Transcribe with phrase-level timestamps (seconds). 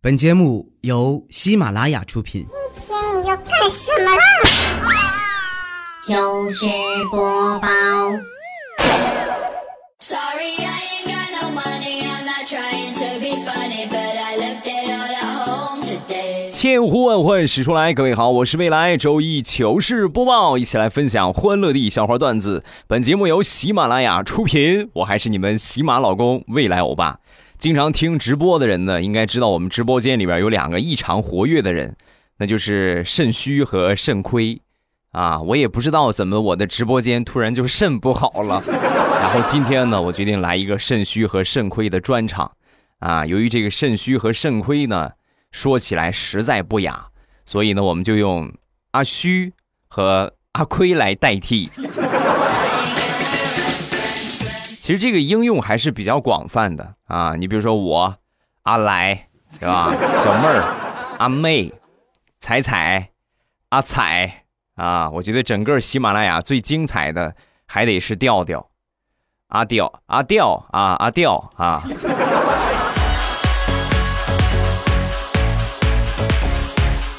[0.00, 2.46] 本节目由喜马拉雅出品。
[2.86, 4.22] 今天你要干什么啦？
[6.06, 6.64] 糗事
[7.10, 7.68] 播报
[9.98, 12.04] ，Sorry, I ain't got no money.
[12.04, 16.52] I'm not trying to be funny, but I left it all at home today.
[16.52, 22.62] 千呼万唤始出来，各位好，我是未来周一糗事播报，一起来分享欢乐的笑话段子。
[22.86, 27.18] 本节目由喜马拉雅出品，我还是你们喜马老公未来欧巴。
[27.58, 31.96] 经常听直播的人呢，应该知道我们直播间里边有两个异常活跃的人，
[32.38, 34.62] 那就是肾虚和肾亏。
[35.10, 38.62] 啊，我也不知道怎么我的直播间突然就肾不好了。
[39.20, 42.52] 然后今天呢，我决定来一个肾虚和肾亏的专场。
[43.00, 45.10] 啊，由于这个肾虚和肾亏呢，
[45.50, 47.08] 说起来实在不雅，
[47.44, 48.52] 所以呢，我们就用
[48.92, 49.52] 阿虚
[49.88, 51.68] 和阿亏来代替。
[54.88, 58.16] 其实这个应用还是比较广泛的啊，你比如说我
[58.62, 59.94] 阿来是吧？
[60.24, 60.64] 小妹儿、
[61.18, 61.70] 阿妹、
[62.40, 63.10] 彩彩、
[63.68, 64.46] 阿彩
[64.76, 68.70] 啊，我觉得整个喜马拉雅最精彩的还得是调调，
[69.48, 71.82] 阿调阿调啊阿调啊。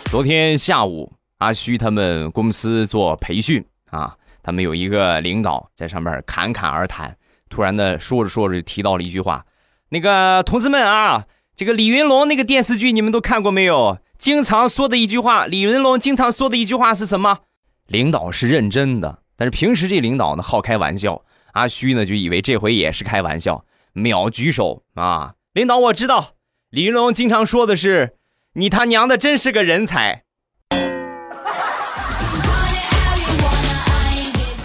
[0.09, 7.15] 昨天下午，阿虚他们公司做培训啊，他们有一个领导在上面侃侃而谈，
[7.49, 9.45] 突然的说着说着就提到了一句话
[9.89, 13.97] ：“那个同志们啊，这个李云龙那个电视剧你们都看过没有？
[14.17, 17.39] 经常说的一句话，李云龙经常说的一句话是什么？”
[17.87, 25.33] 领导是认真的，但是平时这领导呢好开玩笑，阿虚呢就以为这回也是开玩笑，秒举手啊！
[25.53, 26.33] 领导我知道，
[26.69, 28.15] 李云龙经常说的是。
[28.53, 30.23] 你他娘的真是个人才！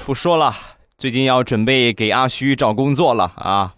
[0.07, 0.57] 不说了，
[1.05, 3.74] 最近要准备给阿虚找工作了啊！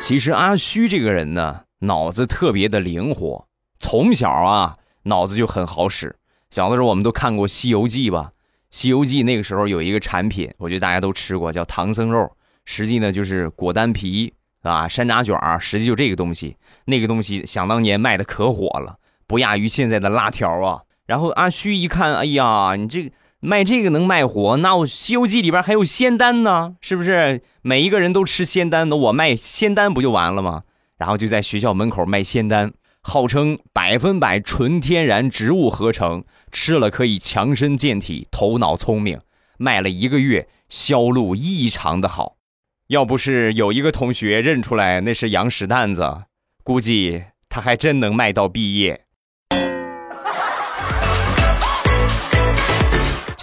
[0.00, 3.46] 其实阿虚这个人呢，脑子特别的灵活，
[3.78, 6.16] 从小啊脑子就很好使。
[6.50, 8.32] 小的时候我们都看过《西游记》吧，
[8.72, 12.28] 《西游记》那个时候有一个产品，我觉得大家都吃过，叫唐僧肉。
[12.64, 16.56] 实际呢就是果丹皮啊，山楂卷儿，实际就这个东西。
[16.86, 18.98] 那个东西想当年卖的可火了，
[19.34, 20.82] 不亚于现在的辣条啊。
[21.06, 24.56] 然后阿虚一看，哎呀，你这卖这个能卖火？
[24.58, 27.42] 那我《西游记》里边还有仙丹呢，是不是？
[27.62, 30.62] 每一个人都吃仙丹的，我卖仙丹不就完了吗？
[30.96, 39.20] 然后就在学校门口卖仙丹，号称百分百纯天然植物合成，吃了可以强身健体、头脑聪明。
[39.58, 42.36] 卖了一个月，销路异常的好。
[42.88, 46.24] 要不是有一个同学认出来那是羊屎蛋子，
[46.62, 49.03] 估计他还真能卖到毕业。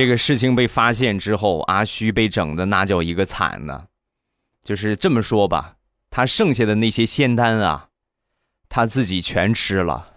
[0.02, 3.84] 这个事情被发现之后，阿虚被整的那叫一个惨呢。
[4.64, 5.76] 就是这么说吧，
[6.10, 7.90] 他剩下的那些仙丹啊，
[8.68, 10.12] 他自己全吃了。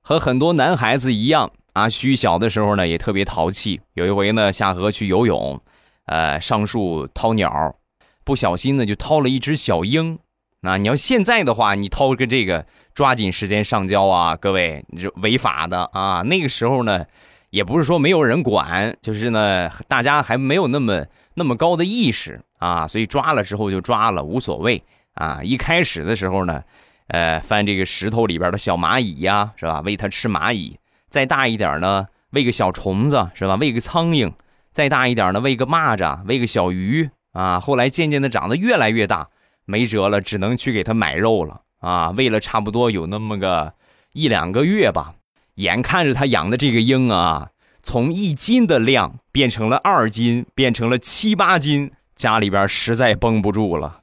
[0.00, 3.82] 和很多男孩子一样，阿虚小的时候呢也特别淘气。
[3.92, 5.60] 有一回呢下河去游泳，
[6.06, 7.76] 呃上树掏鸟，
[8.24, 10.18] 不小心呢就掏了一只小鹰。
[10.60, 16.22] 那你要现在的话，你掏个这个，抓紧时间上交啊，各位，你这违法的啊。
[16.22, 17.04] 那个时候呢，
[17.50, 21.04] 也不是说没有人管，就是呢大家还没有那么
[21.34, 24.82] 那么高的意识啊，所以抓了之后就抓了，无所谓
[25.14, 25.40] 啊。
[25.42, 26.62] 一开始的时候呢。
[27.10, 29.80] 呃，翻这个石头里边的小蚂蚁呀，是吧？
[29.82, 30.78] 喂它吃蚂蚁。
[31.08, 33.54] 再大一点呢，喂个小虫子，是吧？
[33.54, 34.30] 喂个苍蝇。
[34.72, 37.58] 再大一点呢，喂个蚂蚱，喂个小鱼啊。
[37.58, 39.26] 后来渐渐的长得越来越大，
[39.68, 42.10] 没辙了，只能去给它买肉了啊。
[42.16, 43.74] 喂了差不多有那么个
[44.14, 45.14] 一两个月吧，
[45.56, 47.50] 眼看着他养的这个鹰啊，
[47.82, 54.00] 从一斤的量变成了二斤，变成了七八斤，家里边实在绷不住了，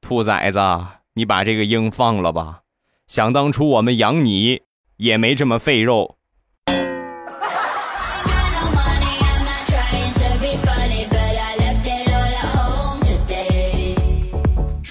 [0.00, 0.60] 兔崽子。
[1.14, 2.62] 你把这个鹰放了吧，
[3.06, 4.62] 想当初我们养你
[4.96, 6.16] 也没这么费肉。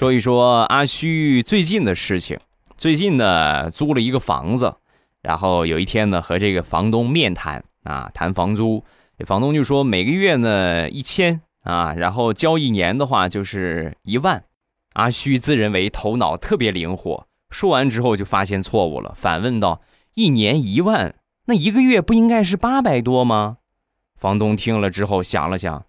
[0.04, 2.38] 说一说阿虚最近的事情。
[2.76, 4.76] 最近呢，租了一个房子，
[5.22, 8.84] 然后有一天呢，和这个房东面谈啊，谈房租。
[9.24, 14.44] 房东就说每个月呢一千啊，然后交一年的话就是一万。
[14.92, 19.80] 阿虚自认为头脑特别灵活，说完之后就发现错误了，反问道
[20.16, 21.14] ：“一年一万，
[21.46, 23.56] 那一个月不应该是八百多吗？”
[24.20, 25.86] 房东听了之后想了想，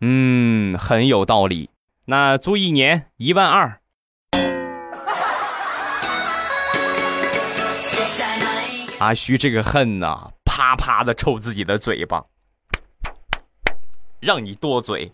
[0.00, 1.70] 嗯，很有道理。
[2.08, 3.80] 那租一年一万二。
[9.00, 12.22] 阿虚这个恨呐、啪啪的抽自己的嘴巴，
[14.20, 15.12] 让你多嘴。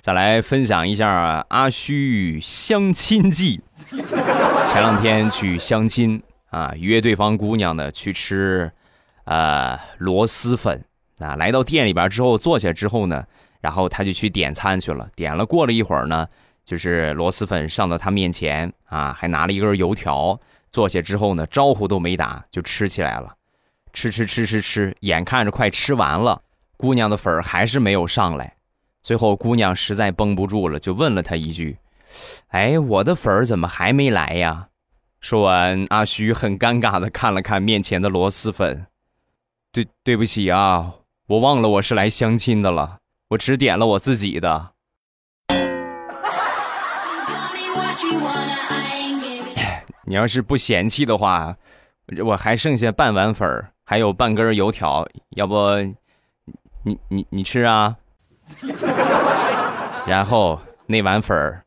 [0.00, 3.60] 再来分享一下阿虚相亲记。
[4.66, 6.20] 前两天去相亲
[6.50, 8.72] 啊，约对方姑娘呢去吃，
[9.26, 10.82] 呃螺蛳粉
[11.18, 11.36] 啊。
[11.36, 13.24] 来到店里边之后，坐下之后呢，
[13.60, 15.08] 然后他就去点餐去了。
[15.14, 16.26] 点了，过了一会儿呢，
[16.64, 20.40] 就是螺蛳粉上到他面前啊，还拿了一根油条。
[20.70, 23.34] 坐下之后呢，招呼都没打就吃起来了，
[23.92, 26.42] 吃吃吃吃吃，眼看着快吃完了，
[26.76, 28.54] 姑娘的粉儿还是没有上来。
[29.02, 31.78] 最后，姑娘实在绷不住了，就问了他一句
[32.50, 34.68] ：“哎，我的粉儿怎么还没来呀？”
[35.20, 38.86] 说完，阿虚很尴尬的看了看面前的螺蛳粉，
[39.76, 40.94] 对，对不起啊，
[41.26, 42.96] 我忘了我是来相亲的了，
[43.28, 44.70] 我只点了我自己的。
[50.06, 51.54] 你要是不嫌弃的话，
[52.24, 55.06] 我还剩下半碗粉儿，还有半根油条，
[55.36, 55.54] 要不
[56.82, 57.94] 你你你吃啊？
[60.08, 61.62] 然后那碗粉儿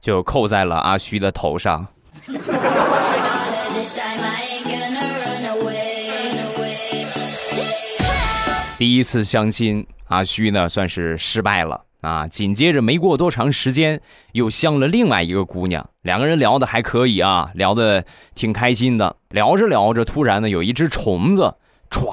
[0.00, 1.86] 就扣在了阿虚的头上。
[8.82, 12.26] 第一次相亲，阿虚呢算是失败了啊。
[12.26, 14.00] 紧接着没过多长时间，
[14.32, 19.14] 又相了另外一个姑娘，两个人聊的还可以啊，聊的挺开心的。
[19.30, 21.54] 聊着聊着，突然呢有一只虫子
[21.92, 22.12] 歘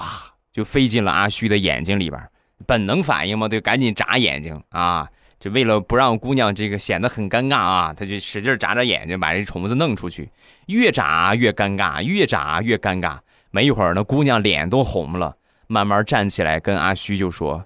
[0.54, 2.22] 就飞进了阿虚的眼睛里边，
[2.68, 5.08] 本能反应嘛，就赶紧眨眼睛啊。
[5.40, 10.30] 就为了不让姑娘这个显得很尴尬啊，他就使劲眨眨眼睛，把这虫子弄出去。
[10.68, 13.18] 越眨越尴尬，越眨越尴尬。
[13.50, 15.36] 没一会儿呢，姑娘脸都红了。
[15.72, 17.64] 慢慢站起来，跟阿虚就说：“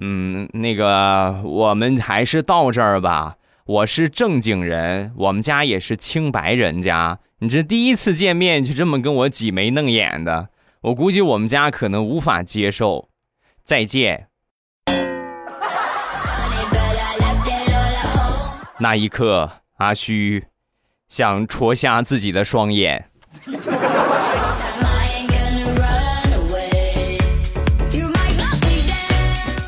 [0.00, 3.34] 嗯，那个，我们还是到这儿吧。
[3.66, 7.18] 我是正经人，我们家也是清白人家。
[7.40, 10.50] 你这第一次见面就这么跟我挤眉弄眼的，
[10.82, 13.08] 我估计我们家可能无法接受。
[13.64, 14.28] 再见。”
[18.78, 20.44] 那一刻，阿虚
[21.08, 23.10] 想戳瞎自己的双眼。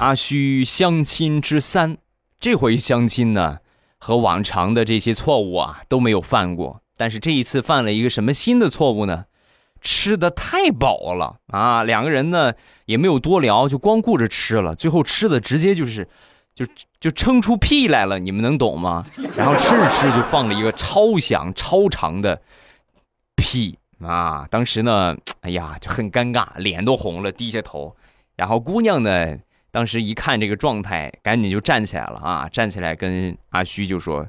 [0.03, 1.97] 阿虚相亲之三，
[2.41, 3.59] 这回相亲呢，
[3.99, 9.27] 和往常的这些错误啊都没有犯过，但是这一次犯了一个什么新的错误呢？
[9.81, 11.85] 吃的太饱了啊！
[11.85, 12.53] 两个人呢
[12.87, 16.09] 也没有多聊，就光顾着吃了，最后吃的直接就是，
[16.53, 16.67] 就
[16.99, 19.05] 就撑出屁来了，你们能懂吗？
[19.37, 22.43] 然后吃着吃就放了一个超响超长的
[23.37, 24.49] 屁啊！
[24.51, 27.95] 当时呢，哎呀就很尴尬，脸都红了，低下头。
[28.35, 29.37] 然后姑娘呢，
[29.73, 32.49] 当时一看这个状态，赶紧就站起来了啊！
[32.53, 34.29] 站起来跟阿虚就说：“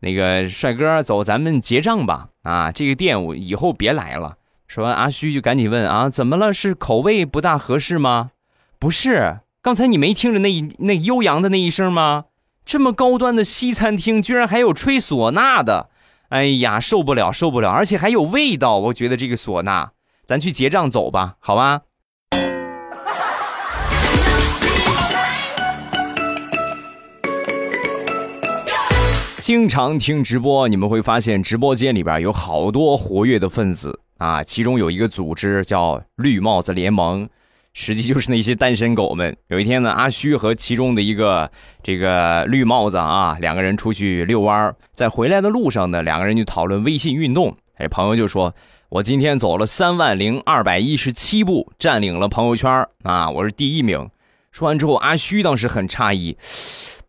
[0.00, 2.28] 那个帅哥，走，咱们结账吧！
[2.42, 4.36] 啊，这个店我以后别来了。”
[4.68, 6.52] 说完，阿虚就赶紧问：“啊，怎么了？
[6.52, 8.32] 是口味不大合适吗
[8.78, 12.26] ？”“不是，刚才你没听着那一那悠扬的那一声吗？
[12.66, 15.88] 这么高端的西餐厅，居然还有吹唢呐的！
[16.28, 17.70] 哎呀，受不了，受不了！
[17.70, 19.90] 而且还有味道，我觉得这个唢呐，
[20.26, 21.82] 咱去结账走吧，好吧？”
[29.42, 37.28] 经常听直播，你们会发现直播间里边有好多活跃的分子啊，其中有一个组织叫绿帽子联盟，
[37.74, 39.36] 实际就是那些单身狗们。
[39.48, 41.50] 有一天呢，阿虚和其中的一个
[41.82, 47.52] 这个绿帽子啊，两个人出去遛弯儿，在回来的路上呢，两个人就讨论微信运动。
[47.78, 48.54] 哎，朋友就说
[48.90, 54.08] ：“我今天走了三万零二百一十七步，占领了朋友圈啊，我是第一名。”
[54.52, 56.36] 说完之后，阿虚当时很诧异。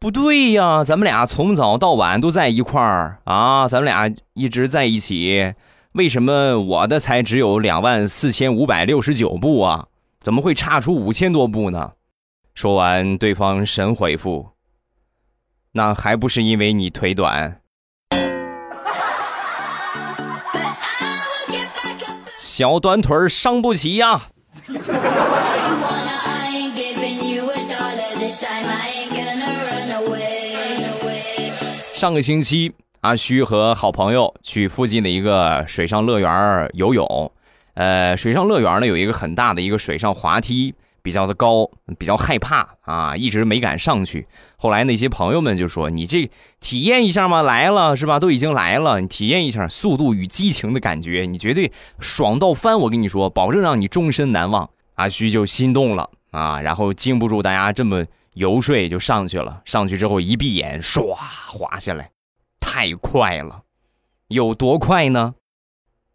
[0.03, 5.53] 不对呀，咱们俩从早到晚都在一块儿啊，咱们俩一直在一起，
[5.93, 9.87] 为什么我的才只有两万四千五百六十九步啊？
[10.19, 11.93] 怎么会差出五千多步呢？
[12.53, 14.49] 说完，对方神回复
[15.71, 17.61] ：“那还不是因为你腿短，
[22.37, 24.23] 小短腿儿伤不起呀。”
[32.03, 37.31] 上个星期，阿虚和好朋友去附近的一个水上乐园游泳。
[37.75, 44.27] 呃，水上乐园呢有一个很大的一个水上滑梯，比较的高，比较害怕啊，一直没敢上去。
[44.57, 46.29] 后来那些朋友们就说：“你这
[46.59, 48.19] 体验一下嘛，来了是吧？
[48.19, 52.77] 都已经来了，你体验一下《速度与激情》的感觉，你绝对爽到翻！
[52.79, 59.61] 我跟你说，保证让你终身难忘。”阿虚就心动了啊，然后经不住大家这么游说，就上去了。
[59.65, 61.15] 上去之后一闭眼，唰
[61.47, 62.09] 滑下来，
[62.59, 63.61] 太快了！
[64.27, 65.35] 有多快呢？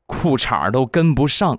[0.06, 1.58] 裤衩都跟不上。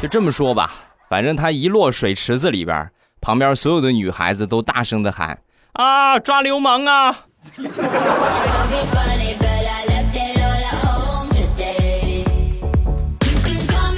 [0.00, 0.72] 就这么说吧，
[1.08, 2.90] 反正他一落水池子里边，
[3.20, 5.42] 旁边所有的女孩子都大声的喊
[5.74, 7.26] ：“啊，抓流氓啊！”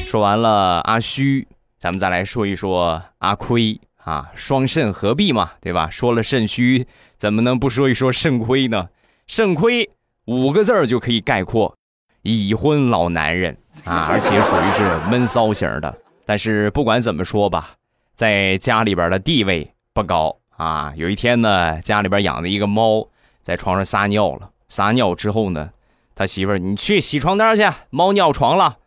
[0.06, 1.46] 说完了阿虚，
[1.86, 5.88] 咱们再来说一说阿亏啊，双肾合璧嘛，对吧？
[5.88, 6.84] 说了肾虚，
[7.16, 8.88] 怎么能不说一说肾亏呢？
[9.28, 9.88] 肾亏
[10.24, 11.76] 五个字儿就可以概括：
[12.22, 15.96] 已婚老男人啊， 而且属于是闷骚型的。
[16.24, 17.74] 但是不管怎么说吧，
[18.14, 20.92] 在家里边的地位不高啊。
[20.96, 23.06] 有一天呢，家里边养的一个猫
[23.42, 25.70] 在床上撒尿了，撒尿之后呢，
[26.16, 28.78] 他媳妇儿你去洗床单去，猫尿床了。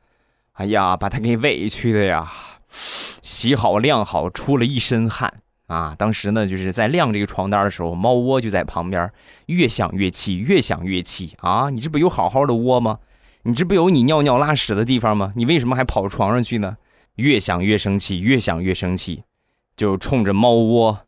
[0.55, 2.29] 哎呀，把他给委屈的呀！
[2.69, 5.33] 洗好晾好，出了一身汗
[5.67, 5.95] 啊！
[5.97, 9.11] 当时呢，就是在晾这个床单的时候，猫窝就在旁边，
[9.47, 11.69] 越想越气，越想越气啊！
[11.69, 12.99] 你这不有好好的窝吗？
[13.43, 15.33] 你这不有你尿尿拉屎的地方吗？
[15.35, 16.77] 你为什么还跑床上去呢？
[17.15, 19.23] 越想越生气，越想越生气，
[19.75, 20.99] 就冲着猫窝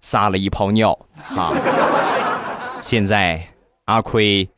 [0.00, 0.98] 撒了一泡尿
[1.36, 1.52] 啊！
[2.80, 3.48] 现在
[3.86, 4.48] 阿亏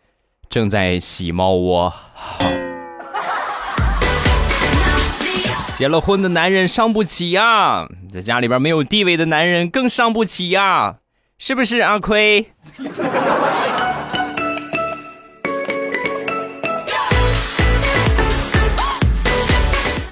[0.51, 1.93] 正在洗猫窝。
[5.79, 10.97] 结了婚的男人伤不起呀，在家里边没有地位的男人更伤不起呀，
[11.39, 12.51] 是不是阿亏？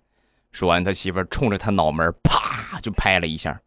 [0.52, 3.62] 说完，他媳妇儿冲着他脑门啪就拍了一下。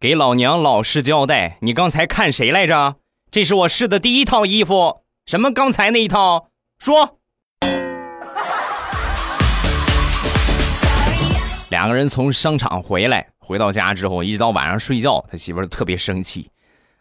[0.00, 2.96] 给老娘老实交代，你刚才看谁来着？
[3.30, 6.48] 这是我试的第一套衣服，什么刚才那一套？
[6.80, 7.20] 说。
[11.72, 16.50] 两个人从商场回来，回到家之后，一直到晚上睡觉，他媳妇儿特别生气，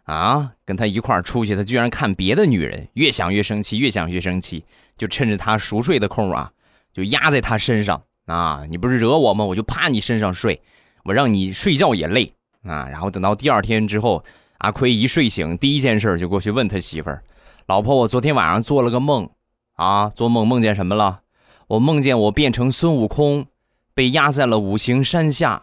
[0.04, 4.63] 啊，跟他一块儿出去，他居然看别的女人，越想越生气，越想越生气，
[4.98, 6.50] 就趁着他熟睡的空啊，
[6.94, 9.44] 就压在他身上啊，你不是惹我吗？
[9.44, 10.62] 我就趴你身上睡，
[11.04, 12.34] 我让你睡觉也累。
[12.63, 14.24] 啊，然后等到第二天之后，
[14.60, 17.22] 阿奎一睡醒，第一件事就过去问他媳妇儿
[17.68, 19.30] ：“老婆，我昨天晚上做了个梦，
[19.74, 21.20] 啊，做梦梦见什么了？
[21.68, 23.46] 我梦见我变成孙悟空，
[23.93, 25.62] 被压在了五行山下。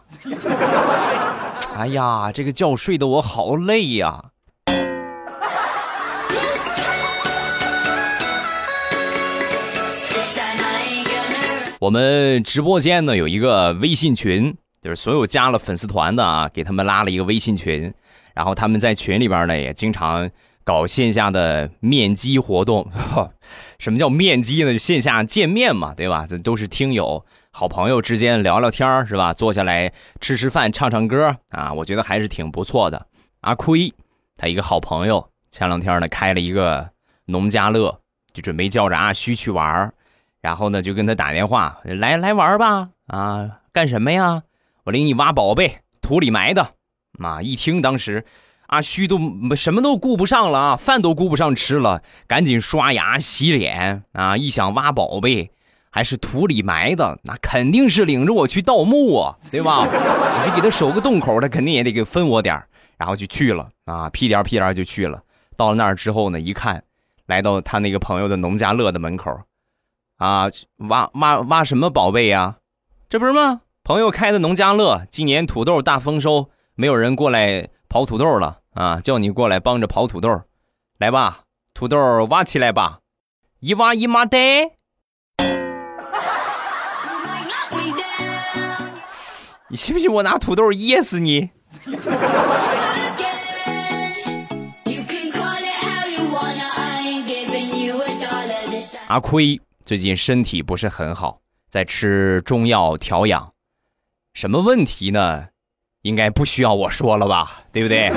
[1.75, 4.25] 哎呀，这个觉睡得我好累呀。”
[11.79, 14.55] 我们直播间呢有一个微信群。
[14.81, 17.93] 就是所有加了粉丝团的啊，给他们拉了一个微信群，
[18.33, 20.31] 然后他们在群里边呢也经常
[20.63, 22.89] 搞线下的面基活动。
[23.77, 24.71] 什么叫面基呢？
[24.71, 26.25] 就线下见面嘛，对吧？
[26.29, 29.33] 这都是听友、好朋友之间聊聊天是吧？
[29.33, 29.91] 坐下来
[30.21, 33.07] 吃吃饭、唱唱歌啊，我觉得还是挺不错的。
[33.41, 33.93] 阿亏
[34.37, 36.89] 他一个好朋友前两天呢开了一个
[37.25, 37.99] 农家乐，
[38.31, 39.91] 就准备叫着阿虚去玩
[40.41, 44.43] 然后呢就跟他打电话来来玩吧啊，干什么呀？
[44.85, 46.75] 我领你挖宝贝，土里埋的。
[47.11, 48.23] 妈一听，当时
[48.67, 49.19] 阿虚都
[49.55, 54.37] 什么都顾不上了啊，饭都顾不上吃了，赶紧刷牙洗脸啊！
[54.37, 55.51] 一想挖宝贝，
[55.91, 59.79] 还是土里埋的，那肯定是领着我去盗墓啊，对吧？
[59.89, 62.61] 我就给他守个洞口，他肯定也得给分我点
[62.97, 65.21] 然后就去了啊，屁颠屁颠就去了。
[65.57, 66.83] 到了那儿之后呢，一看，
[67.25, 69.41] 来到他那个朋友的农家乐的门口，
[70.17, 72.57] 啊，挖挖挖什么宝贝呀？
[73.09, 73.61] 这不是吗？
[73.83, 80.41] 朋友开的农家乐，今年土豆大丰收，没有人过来刨土豆了啊，叫你过来帮着刨土豆，
[80.99, 81.41] 来吧，
[81.73, 82.99] 土豆挖起来吧，
[83.59, 84.78] 一挖一麻袋。
[89.71, 91.51] 你信不信我拿土豆噎死你？
[99.07, 103.53] 阿亏最近身体不是很好，在吃中药调养。
[104.33, 105.45] 什么问题呢？
[106.01, 108.11] 应该不需要我说了吧，对不对？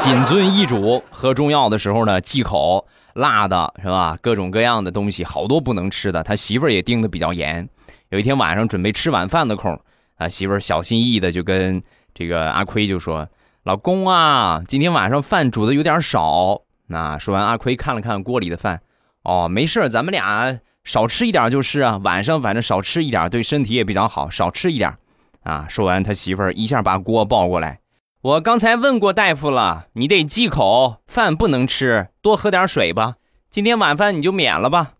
[0.00, 2.84] 谨遵医嘱，喝中药的时候呢，忌口，
[3.14, 4.18] 辣的是吧？
[4.20, 6.24] 各种各样的东西，好多不能吃的。
[6.24, 7.68] 他媳妇儿也盯得比较严。
[8.08, 9.78] 有一天晚上准备吃晚饭的空，
[10.16, 11.82] 啊，媳妇儿小心翼翼的就跟
[12.14, 13.28] 这个阿奎就说
[13.64, 18.80] ：“老公啊，今天晚上饭煮的有点少。”那说完，阿奎看了看锅里的饭，
[19.22, 24.94] 哦，没事咱们俩少吃一点就是啊，晚上反正少吃一点，对身体也比较好，少吃一点。
[25.42, 27.80] 啊，说完，他媳妇儿一下把锅抱过来。
[28.22, 33.14] 我刚才问过大夫了，你得忌口，饭不能吃，多喝点水吧。
[33.48, 34.94] 今天晚饭你就免了吧。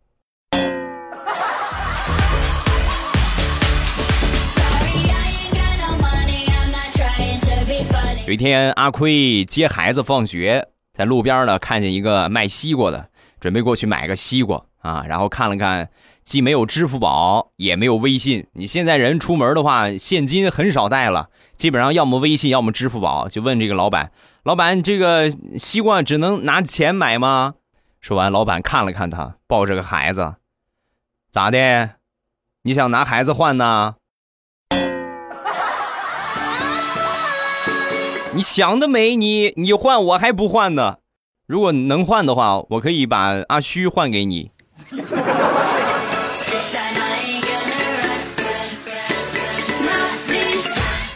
[8.26, 15.04] 有一天，阿亏接孩子放学，在路边呢看见一个卖西瓜的，准备过去买个西瓜啊。
[15.06, 15.88] 然后看了看，
[16.24, 18.44] 既没有支付宝，也没有微信。
[18.54, 23.28] 你现在人出门的话，现金很少带了，基本上要么微信，要么支付宝。
[23.28, 24.10] 就问这个老板
[24.42, 27.54] ：“老板，这个西瓜只能拿钱买吗？”
[28.02, 30.34] 说完，老板看了看他，抱着个孩子，
[31.30, 31.90] 咋的？
[32.62, 33.94] 你想拿孩子换呢？
[38.36, 40.96] 你想得美，你你换我还不换呢。
[41.46, 44.50] 如果能换的话，我可以把阿虚换给你。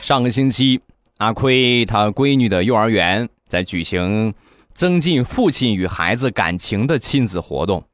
[0.00, 0.80] 上个星期，
[1.18, 4.32] 阿亏他闺女的幼儿园在举行
[4.72, 7.84] 增进父亲与孩子感情的亲子活动，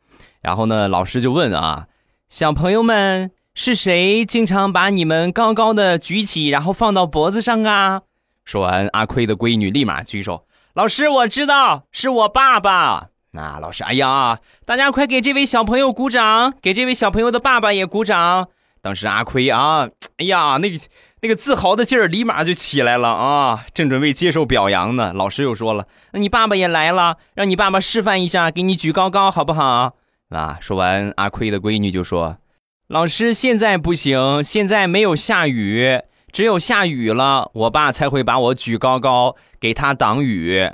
[0.41, 1.89] 然后呢，老师就问啊，
[2.29, 8.03] 小朋友们是谁经常把你们高高的举起，然后放到脖子上啊？
[8.47, 13.09] 说完，阿亏的闺女立马举手，老师，我知道，是我爸爸。
[13.33, 18.49] 那老师，哎呀，大家快给这位小朋友鼓掌，给这位小朋友的爸爸也鼓掌。
[18.81, 20.79] 当时阿亏啊，哎呀，那个
[21.23, 23.67] 那个自豪的劲儿立马就起来了啊！
[23.75, 29.97] 正准备接受表扬呢，老师又说了：“那你爸爸也来了，让你爸爸示范一下，给你举高高，好不好？”
[30.31, 30.57] 啊！
[30.61, 32.39] 说完，阿亏的闺女就说
[32.87, 36.01] ：“老师，现在不行，现在没有下雨，
[36.37, 40.71] 只有下雨了，我爸才会把我举高高，给他挡雨。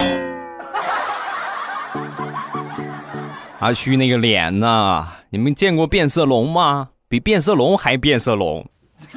[3.60, 6.88] ”阿虚那个脸呐，你们见过变色龙吗？
[7.06, 8.68] 比变色龙还变色龙。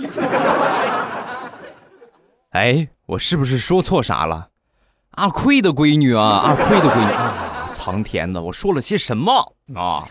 [2.54, 4.50] 哎，我是不是说错啥了？
[5.13, 10.06] 阿亏的闺女啊，阿亏的闺女啊，苍天呐，我说了些什么啊？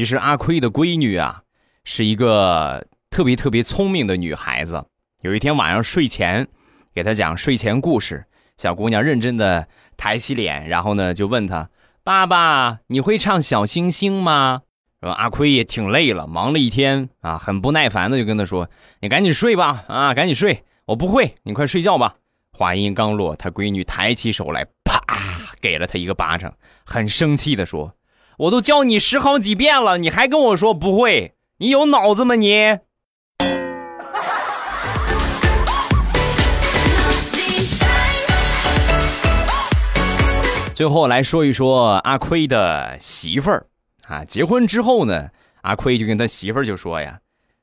[0.00, 1.42] 其实阿亏的闺女啊，
[1.84, 4.82] 是一个特别特别聪明的女孩子。
[5.20, 6.48] 有一天晚上睡前，
[6.94, 8.24] 给她讲睡前故事，
[8.56, 11.68] 小姑娘认真的抬起脸，然后呢就问她
[12.02, 14.62] ：“爸爸，你会唱小星星吗？”
[15.00, 18.70] 然后阿亏也挺累了，忙了一天啊，很不耐烦的就跟她说
[19.02, 22.14] ：“你赶紧睡吧，啊，赶紧睡，我不会，你快睡觉吧。”
[22.56, 25.02] 话音刚落，他闺女抬起手来，啪，
[25.60, 26.54] 给了他一个巴掌，
[26.86, 27.94] 很生气的说。
[28.40, 31.34] 我都教你十好几遍了，你还跟我说不会？
[31.58, 32.78] 你有脑子吗你？
[40.72, 43.66] 最后来说一说阿亏的媳妇儿
[44.08, 45.28] 啊，结婚之后呢，
[45.60, 47.18] 阿亏就跟他媳妇儿就说呀，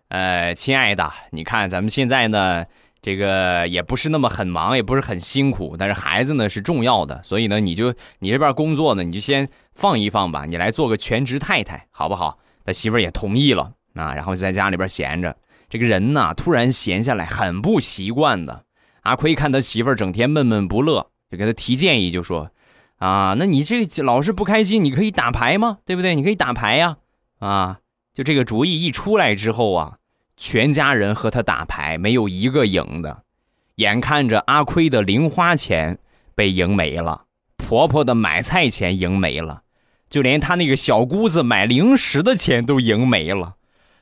[0.09, 2.63] 呃，亲爱的，你看咱们现在呢，
[3.01, 12.39] 这个也不是那么很忙，也不是很辛苦，但是孩子呢是重要的，所以呢，你就你这边工作呢，你就先放一放吧，你来做个全职太太，好不好？
[12.65, 15.35] 他媳妇儿也同意了啊，然后就在家里边闲着。
[15.69, 18.63] 这个人呢，突然闲下来，很不习惯的。
[19.01, 22.49] 阿奎看他媳妇儿整天闷闷不乐，就给他提建议，就说。
[22.97, 25.77] 啊，那你这老是不开心，你可以打牌吗？
[25.85, 26.15] 对不对？
[26.15, 26.97] 你可以打牌呀、
[27.37, 27.77] 啊！
[28.11, 29.96] 就这个主意一出来之后啊，
[30.37, 33.23] 全家人和他打牌，没有一个赢的。
[33.75, 35.99] 眼看着阿奎的零花钱
[36.35, 37.25] 被赢没了，
[37.57, 39.63] 婆婆的买菜钱赢没了，
[40.09, 43.55] 就连他那个小姑子买零食的钱都赢没了。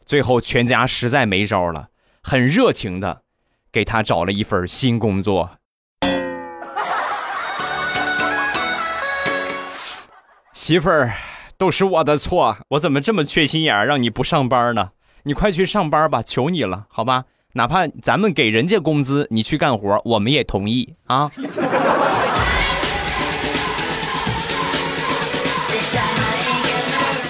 [0.06, 1.90] 最后，全家实在没招了，
[2.22, 3.24] 很热情的
[3.72, 5.58] 给他找了一份新工作。
[10.54, 11.14] 媳妇儿，
[11.58, 14.92] 都是我的错，我怎么这么缺心眼儿，让你不上班呢？
[15.28, 17.24] 你快去上班吧，求你了，好吧？
[17.54, 21.28] 哪怕咱们给人家工资，你去干活，我们也同意啊。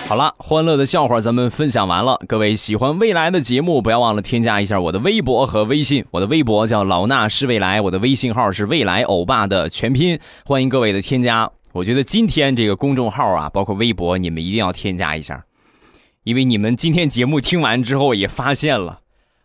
[0.10, 2.20] 好了，欢乐的笑话咱们分享完了。
[2.28, 6.04] 各位喜欢未来的节目，不要忘了添加一下我的微博和微信。
[6.12, 10.20] 我的微博叫老衲是未来，我的微信号是未来欧巴的全拼。
[10.46, 11.50] 欢迎各位的添加。
[11.72, 15.42] 我觉得今天这个公众号啊，包括微博，你们一定要添加一下，
[16.26, 19.02] 因为你们今天节目听完之后也发现了，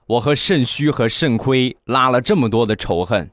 [0.06, 3.30] 我和肾虚和肾亏拉了这么多的仇恨。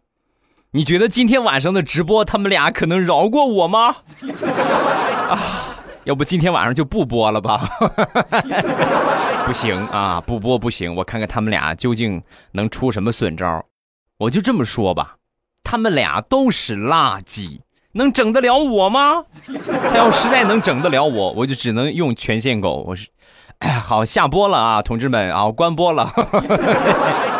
[0.71, 3.95] 你觉得今天晚上的直播，他们俩可能饶过我吗？
[5.31, 5.79] 啊！
[6.03, 7.69] 要不今天晚上就不播了吧？
[9.47, 10.93] 不行啊，不播不行。
[10.93, 13.65] 我看看他们俩究竟能出什么损招。
[14.17, 15.15] 我就这么说吧，
[15.63, 17.61] 他们俩都是垃圾，
[17.97, 19.23] 能整得了我吗？
[19.91, 22.85] 他要实在能整得了我，我就只能用权限狗。
[22.87, 23.07] 我是，
[23.59, 26.09] 哎，好下播了啊，同志们啊，我关播了。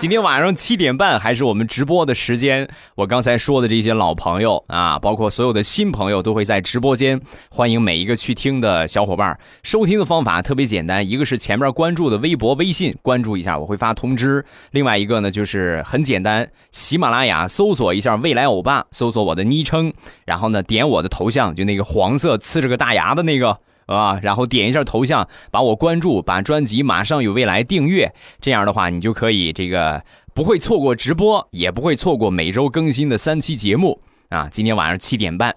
[0.00, 2.66] 今天晚上七点半还是我们直播的时间。
[2.94, 9.38] 我刚才说的这些老朋友啊，包括所有的新朋友，都会在直播间欢迎每一个去听的小伙伴。
[9.62, 19.92] 收听的方法特别简单，一个是前面关注的微博、微信，关注一下，我会发通知；另外一个呢，就是很简单，喜马拉雅搜索一下“未来欧巴”，搜索我的昵称，
[20.24, 23.58] 然后呢，点我的头像，就那个黄色呲着个大牙的那个。
[23.90, 34.48] 啊，然后点一下头像，把我关注，把专辑马上有未来订阅，这样的话，你就可以这个不会错过直播，也不会错过每周更新的三期节目啊。
[34.48, 35.56] 今天晚上七点半，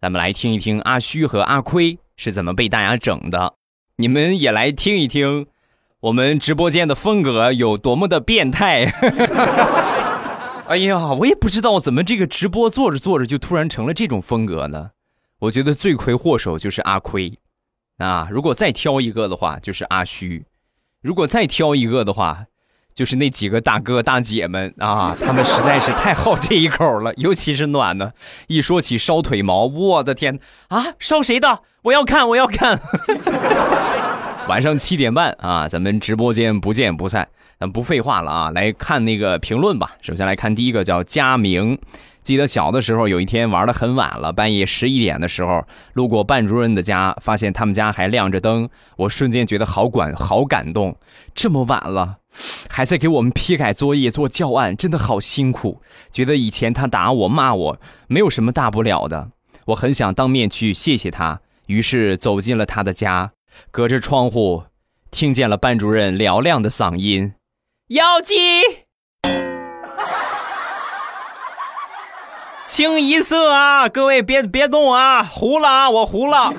[0.00, 3.52] 咱们来听一听阿虚和阿亏是怎么被大家整的，
[3.98, 5.46] 你们也来听一听，
[6.00, 8.86] 我们直播间的风格有多么的变态。
[10.68, 14.92] 哎呀，我也不知道怎么这个直播做着做着就突然成了这种风格呢。
[15.40, 17.30] 我觉得罪魁祸首就是阿亏。
[17.98, 20.42] 啊，如果再挑一个的话，就是阿虚；
[21.00, 22.46] 如果再挑一个的话，
[22.94, 27.12] 就是那几个大哥大姐们啊， 他们实在是太好这一口了。
[27.14, 28.14] 尤其是暖的，
[28.48, 31.60] 一说起烧腿毛，我的天啊，烧谁的？
[31.82, 32.80] 我要看，我要看。
[34.46, 37.26] 晚上七点半啊，咱们直播间不见不散。
[37.58, 39.92] 咱不废话了啊，来看那个评论吧。
[40.02, 41.78] 首先来看第一个，叫佳明。
[42.22, 50.94] 记得小的时候，有一天玩的很晚了，半夜十一点的时候，路过班主任的家，发现他们家还亮着灯，我瞬间觉得好管好感动。
[51.34, 52.18] 这么晚了，
[52.68, 55.80] 还在给我们批改作业、做教案，真的好辛苦。
[56.10, 57.78] 觉得以前他打我、骂我，
[58.08, 59.30] 没有什么大不了的。
[59.66, 63.32] 我很想当面去谢谢他，于是走进了他的家，
[63.70, 64.64] 隔着窗户，
[65.10, 67.34] 听见了班主任嘹亮的嗓音
[67.88, 68.34] ：“妖姬。”
[72.66, 73.88] 清一色啊！
[73.88, 75.22] 各位别别动啊！
[75.22, 75.90] 糊了啊！
[75.90, 76.52] 我糊了。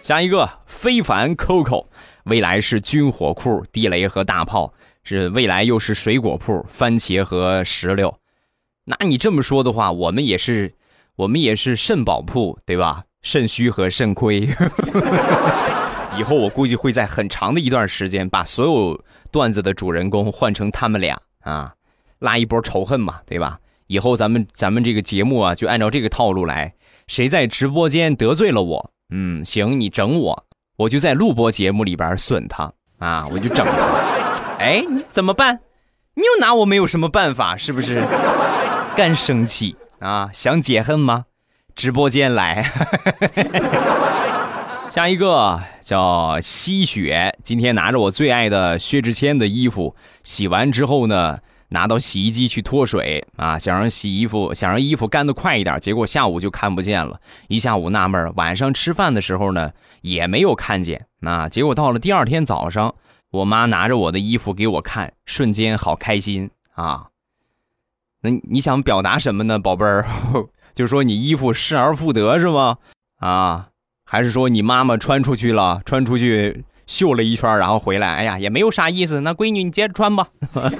[0.00, 1.86] 下一个非凡 Coco，
[2.24, 8.18] 未来是军火库，地雷和大炮是未来，又是水果铺，番茄和石榴。
[8.84, 10.74] 那你这么说的话，我们也是，
[11.16, 13.04] 我们也是肾宝铺，对吧？
[13.22, 14.48] 肾虚和肾亏。
[16.18, 21.72] 以后我估计会在很长的一段时间，把所有段子的主人公换成他们俩啊。
[22.18, 23.58] 拉一波仇恨嘛，对吧？
[23.88, 26.74] 以后咱们咱们这个节目啊，就按照这个套路来。
[27.08, 34.56] 谁在直播间得罪了我，嗯，行，你整我，我就在录播节目里边损他啊，我就整他。
[34.58, 35.60] 哎，你怎么办？
[36.14, 38.00] 你又拿我没有什么办法，是不是？
[38.94, 40.30] 干生气啊？
[40.32, 41.24] 想解恨吗？
[41.74, 42.70] 直播间来。
[44.90, 51.38] 下一个叫吸血，今天拿着我最爱的薛之谦的衣服，洗完之后呢？
[51.68, 57.18] 拿到洗衣机去脱水啊，想让洗衣服，想让衣服干得快一点，结果下午就看不见了。
[57.48, 61.06] 一下午纳闷，晚上吃饭的时候呢，也没有看见。
[61.22, 62.94] 啊，结果到了第二天早上，
[63.30, 67.06] 我妈拿着我的衣服给我看，瞬间好开心啊。
[68.20, 70.04] 那你想表达什么呢，宝贝儿？
[70.74, 72.78] 就说你衣服失而复得是吗？
[73.18, 73.68] 啊，
[74.04, 78.14] 还是说你妈妈穿出去了，穿出去秀了一圈，然后回来？
[78.14, 79.20] 哎呀，也没有啥意思。
[79.20, 80.28] 那闺女，你接着穿吧。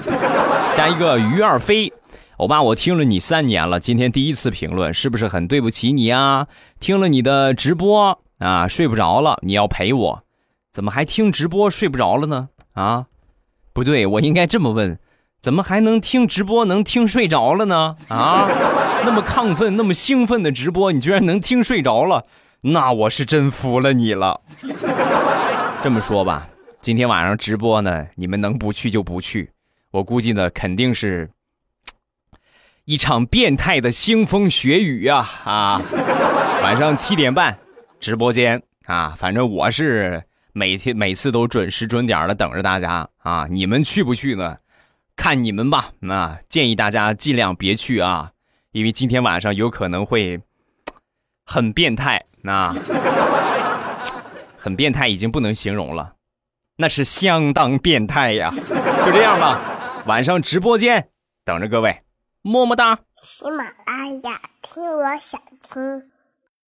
[0.75, 1.93] 下一个于二飞，
[2.37, 6.47] 欧巴，我听了你三年了，今天第一次评论，是不是很对不起你啊？
[6.79, 10.23] 听了你的直播啊，睡不着了，你要陪我，
[10.71, 12.49] 怎么还听直播睡不着了呢？
[12.73, 13.05] 啊，
[13.71, 14.97] 不对，我应该这么问，
[15.43, 17.97] 怎么还能听直播能听睡着了呢？
[18.07, 18.47] 啊，
[19.03, 22.25] 那么亢奋、那么兴奋的直播，你居然能听睡着了，
[22.61, 24.39] 那我是真服了你了。
[25.81, 26.47] 这么说吧，
[26.79, 29.51] 今天晚上直播呢，你们能不去就不去。
[29.91, 31.29] 我估计呢，肯定是
[32.85, 35.29] 一场变态的腥风血雨呀！
[35.43, 35.81] 啊，
[36.63, 37.57] 晚上七点半
[37.99, 43.45] 直播间啊，反正我是每天每次都准时准点的等着大家啊。
[43.49, 44.55] 你们去不去呢？
[45.15, 45.91] 看你们吧。
[45.99, 48.31] 那建议大家尽量别去啊，
[48.71, 50.41] 因为今天晚上有可能会
[51.45, 52.25] 很变态。
[52.41, 52.73] 那
[54.57, 56.15] 很变态已经不能形容了，
[56.77, 58.53] 那是相当变态呀。
[59.05, 61.09] 就这样吧，晚上直播间
[61.45, 62.01] 等着各位。
[62.41, 62.99] 么么哒！
[63.21, 66.12] 喜马拉雅，听我想听。